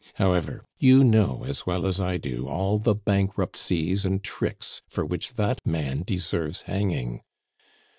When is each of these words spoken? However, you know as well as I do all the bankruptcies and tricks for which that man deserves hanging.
However, 0.15 0.65
you 0.79 1.03
know 1.03 1.43
as 1.45 1.67
well 1.67 1.85
as 1.85 1.99
I 2.01 2.17
do 2.17 2.47
all 2.47 2.79
the 2.79 2.95
bankruptcies 2.95 4.03
and 4.03 4.23
tricks 4.23 4.81
for 4.89 5.05
which 5.05 5.35
that 5.35 5.61
man 5.63 6.01
deserves 6.01 6.63
hanging. 6.63 7.21